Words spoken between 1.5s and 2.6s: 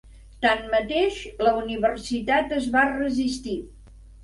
universitat